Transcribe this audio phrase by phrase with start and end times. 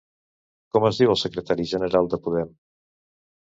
[0.77, 2.51] Com es diu el secretari general de Podem?